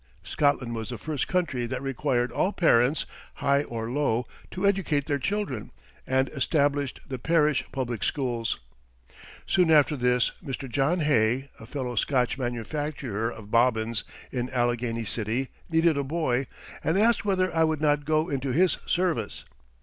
Scotland 0.23 0.73
was 0.73 0.89
the 0.89 0.97
first 0.97 1.27
country 1.27 1.67
that 1.67 1.79
required 1.79 2.31
all 2.31 2.51
parents, 2.51 3.05
high 3.35 3.61
or 3.61 3.87
low, 3.91 4.25
to 4.49 4.65
educate 4.65 5.05
their 5.05 5.19
children, 5.19 5.69
and 6.07 6.27
established 6.29 6.99
the 7.07 7.19
parish 7.19 7.63
public 7.71 8.03
schools. 8.03 8.59
Soon 9.45 9.69
after 9.69 9.95
this 9.95 10.31
Mr. 10.43 10.67
John 10.67 11.01
Hay, 11.01 11.51
a 11.59 11.67
fellow 11.67 11.93
Scotch 11.93 12.35
manufacturer 12.39 13.31
of 13.31 13.51
bobbins 13.51 14.03
in 14.31 14.49
Allegheny 14.49 15.05
City, 15.05 15.49
needed 15.69 15.97
a 15.99 16.03
boy, 16.03 16.47
and 16.83 16.97
asked 16.97 17.23
whether 17.23 17.55
I 17.55 17.63
would 17.63 17.79
not 17.79 18.03
go 18.03 18.27
into 18.27 18.51
his 18.51 18.79
service. 18.87 19.45